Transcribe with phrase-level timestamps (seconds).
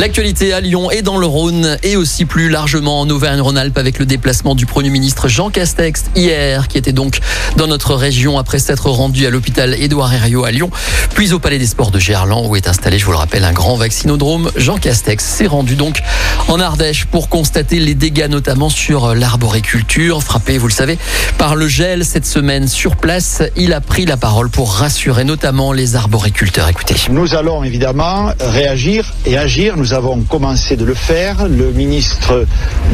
[0.00, 4.06] L'actualité à Lyon et dans le Rhône et aussi plus largement en Auvergne-Rhône-Alpes avec le
[4.06, 7.20] déplacement du Premier ministre Jean Castex hier qui était donc
[7.56, 10.70] dans notre région après s'être rendu à l'hôpital Édouard Herriot à Lyon
[11.14, 13.52] puis au Palais des Sports de Gerland où est installé, je vous le rappelle, un
[13.52, 14.50] grand vaccinodrome.
[14.56, 16.00] Jean Castex s'est rendu donc
[16.48, 20.98] en Ardèche pour constater les dégâts notamment sur l'arboriculture frappé, vous le savez,
[21.38, 23.42] par le gel cette semaine sur place.
[23.56, 26.68] Il a pris la parole pour rassurer notamment les arboriculteurs.
[26.68, 26.96] Écoutez.
[27.10, 29.76] Nous allons évidemment réagir et agir.
[29.92, 31.48] Avons commencé de le faire.
[31.48, 32.46] Le ministre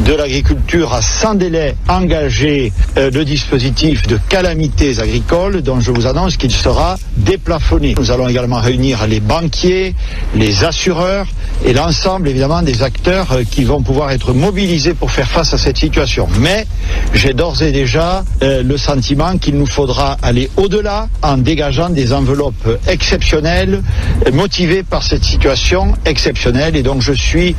[0.04, 6.06] de l'Agriculture a sans délai engagé euh, le dispositif de calamités agricoles dont je vous
[6.06, 7.94] annonce qu'il sera déplafonné.
[7.98, 9.94] Nous allons également réunir les banquiers,
[10.34, 11.26] les assureurs
[11.64, 15.58] et l'ensemble évidemment des acteurs euh, qui vont pouvoir être mobilisés pour faire face à
[15.58, 16.28] cette situation.
[16.40, 16.66] Mais
[17.14, 22.12] j'ai d'ores et déjà euh, le sentiment qu'il nous faudra aller au-delà en dégageant des
[22.12, 23.82] enveloppes exceptionnelles
[24.32, 26.76] motivées par cette situation exceptionnelle.
[26.78, 27.56] Et donc je suis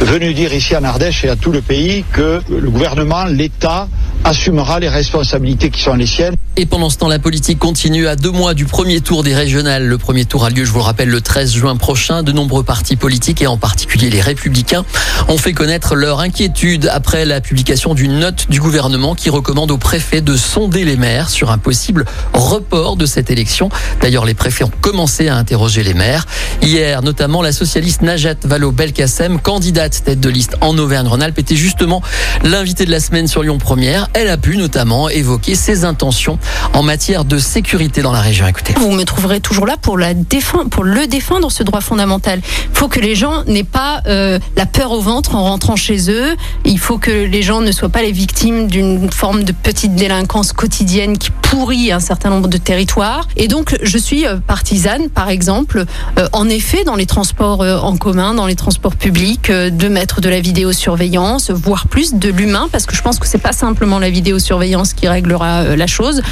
[0.00, 3.88] venu dire ici en Ardèche et à tout le pays que le gouvernement, l'État
[4.24, 6.34] assumera les responsabilités qui sont les siennes.
[6.56, 9.86] Et pendant ce temps, la politique continue à deux mois du premier tour des régionales.
[9.86, 12.22] Le premier tour a lieu, je vous le rappelle, le 13 juin prochain.
[12.22, 14.84] De nombreux partis politiques et en particulier les républicains
[15.28, 19.78] ont fait connaître leur inquiétude après la publication d'une note du gouvernement qui recommande aux
[19.78, 22.04] préfets de sonder les maires sur un possible
[22.34, 23.70] report de cette élection.
[24.02, 26.26] D'ailleurs, les préfets ont commencé à interroger les maires.
[26.60, 32.02] Hier, notamment, la socialiste Najat Vallaud-Belkacem, candidate tête de liste en Auvergne-Rhône-Alpes, était justement
[32.42, 34.08] l'invitée de la semaine sur Lyon Première.
[34.12, 36.38] Elle a pu notamment évoquer ses intentions
[36.72, 38.46] en matière de sécurité dans la région.
[38.46, 38.74] Écoutez.
[38.76, 42.40] Vous me trouverez toujours là pour, le défendre, ce droit fondamental.
[42.44, 46.10] Il faut que les gens n'aient pas euh, la peur au ventre en rentrant chez
[46.10, 46.36] eux.
[46.64, 50.52] Il faut que les gens ne soient pas les victimes d'une forme de petite délinquance
[50.52, 53.28] quotidienne qui pourrit un certain nombre de territoires.
[53.36, 55.84] Et donc, je suis euh, partisane, par exemple,
[56.18, 60.28] euh, en effet, dans les transports en commun, dans les transports publics, de mettre de
[60.28, 64.10] la vidéosurveillance, voire plus de l'humain, parce que je pense que c'est pas simplement la
[64.10, 66.22] vidéosurveillance qui réglera euh, la chose.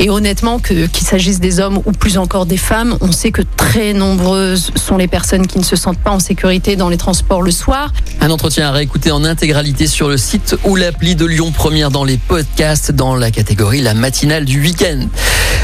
[0.00, 3.92] Et honnêtement, qu'il s'agisse des hommes ou plus encore des femmes, on sait que très
[3.92, 7.50] nombreuses sont les personnes qui ne se sentent pas en sécurité dans les transports le
[7.50, 7.92] soir.
[8.20, 12.04] Un entretien à réécouter en intégralité sur le site ou l'appli de Lyon Première dans
[12.04, 15.06] les podcasts dans la catégorie La matinale du week-end.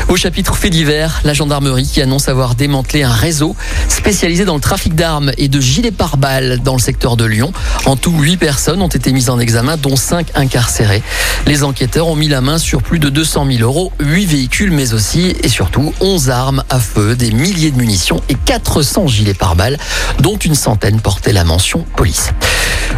[0.09, 3.57] Au chapitre fait divers, la gendarmerie qui annonce avoir démantelé un réseau
[3.89, 7.53] spécialisé dans le trafic d'armes et de gilets pare-balles dans le secteur de Lyon.
[7.87, 11.03] En tout, 8 personnes ont été mises en examen, dont 5 incarcérées.
[11.47, 14.95] Les enquêteurs ont mis la main sur plus de 200 000 euros, 8 véhicules, mais
[14.95, 19.79] aussi et surtout 11 armes à feu, des milliers de munitions et 400 gilets pare-balles,
[20.21, 22.31] dont une centaine portaient la mention police.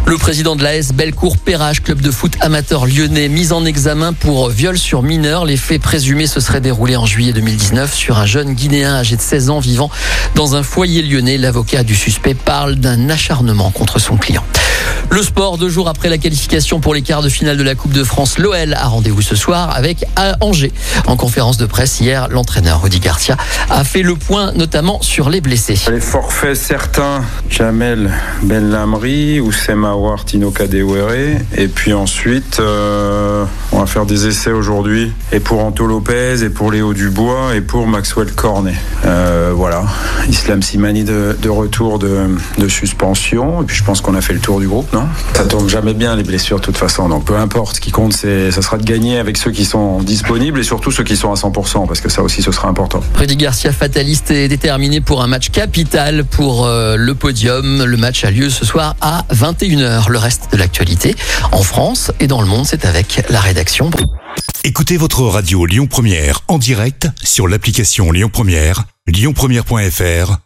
[0.06, 4.48] Le président de l'AS Bellecour Perrage, club de foot amateur lyonnais, mis en examen pour
[4.48, 5.44] viol sur mineur.
[5.44, 9.22] Les faits présumés se seraient déroulés en juillet 2019 sur un jeune Guinéen âgé de
[9.22, 9.90] 16 ans vivant
[10.36, 11.36] dans un foyer lyonnais.
[11.36, 14.44] L'avocat du suspect parle d'un acharnement contre son client.
[15.10, 17.92] Le sport, deux jours après la qualification pour les quarts de finale de la Coupe
[17.92, 20.04] de France, l'OL a rendez-vous ce soir avec
[20.40, 20.72] Angers.
[21.06, 23.36] En conférence de presse hier, l'entraîneur Rudy Garcia
[23.70, 25.78] a fait le point notamment sur les blessés.
[25.90, 28.10] Les forfaits certains, Jamel
[28.42, 29.94] Ben Lamri, Oussema
[30.26, 31.40] Tino Kadewere.
[31.56, 35.12] Et puis ensuite, euh, on va faire des essais aujourd'hui.
[35.32, 38.74] Et pour Anto Lopez, et pour Léo Dubois, et pour Maxwell Cornet.
[39.04, 39.84] Euh, voilà.
[40.28, 42.28] Islam Simani de, retour de,
[42.68, 43.62] suspension.
[43.62, 45.05] Et puis je pense qu'on a fait le tour du groupe, non?
[45.34, 47.08] Ça tombe jamais bien les blessures de toute façon.
[47.08, 47.76] Donc peu importe.
[47.76, 50.90] Ce qui compte, c'est ça sera de gagner avec ceux qui sont disponibles et surtout
[50.90, 53.00] ceux qui sont à 100%, parce que ça aussi, ce sera important.
[53.14, 57.84] Rudy Garcia, fataliste, est déterminé pour un match capital pour euh, le podium.
[57.84, 60.08] Le match a lieu ce soir à 21h.
[60.08, 61.14] Le reste de l'actualité
[61.52, 63.90] en France et dans le monde, c'est avec la rédaction.
[64.64, 70.45] Écoutez votre radio Lyon Première en direct sur l'application Lyon Première, lyonpremière.fr